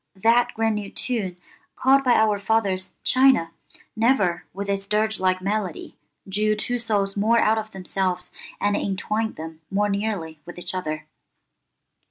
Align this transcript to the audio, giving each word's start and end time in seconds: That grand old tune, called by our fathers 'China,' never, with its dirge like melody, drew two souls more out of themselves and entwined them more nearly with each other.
That 0.15 0.55
grand 0.55 0.79
old 0.79 0.95
tune, 0.95 1.37
called 1.75 2.03
by 2.03 2.13
our 2.15 2.39
fathers 2.39 2.93
'China,' 3.03 3.51
never, 3.95 4.45
with 4.51 4.67
its 4.67 4.87
dirge 4.87 5.19
like 5.19 5.43
melody, 5.43 5.95
drew 6.27 6.55
two 6.55 6.79
souls 6.79 7.15
more 7.15 7.37
out 7.37 7.59
of 7.59 7.69
themselves 7.69 8.31
and 8.59 8.75
entwined 8.75 9.35
them 9.35 9.61
more 9.69 9.89
nearly 9.89 10.39
with 10.43 10.57
each 10.57 10.73
other. 10.73 11.05